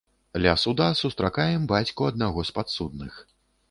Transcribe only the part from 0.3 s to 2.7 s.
Ля суда сустракаем бацьку аднаго з